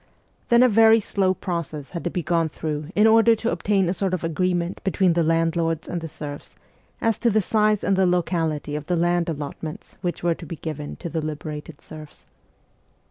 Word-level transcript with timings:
Then 0.49 0.63
a 0.63 0.67
very 0.67 0.99
slow 0.99 1.35
process 1.35 1.91
had 1.91 2.03
to 2.05 2.09
be 2.09 2.23
gone 2.23 2.49
through 2.49 2.87
in 2.95 3.05
order 3.05 3.35
to 3.35 3.51
obtain 3.51 3.87
a 3.87 3.93
sort 3.93 4.15
of 4.15 4.23
agreement 4.23 4.81
between 4.83 5.13
the 5.13 5.21
landlords 5.21 5.87
and 5.87 6.01
the 6.01 6.07
serfs 6.07 6.55
as 7.01 7.19
to 7.19 7.29
the 7.29 7.39
size 7.39 7.83
and 7.83 7.95
the 7.95 8.07
locality 8.07 8.75
of 8.75 8.87
the 8.87 8.97
land 8.97 9.29
allotments 9.29 9.97
which 10.01 10.23
were 10.23 10.33
to 10.33 10.45
be 10.47 10.55
given 10.55 10.95
to 10.95 11.07
the 11.09 11.21
liberated 11.23 11.81
serfs. 11.81 12.25